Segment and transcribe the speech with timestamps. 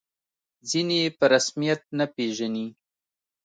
[0.69, 2.67] ځینې یې په رسمیت نه پېژني.